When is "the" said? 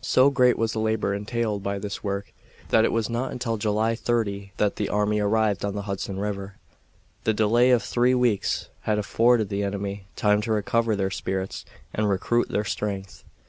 0.72-0.80, 4.74-4.88, 5.76-5.82, 7.22-7.32, 9.50-9.62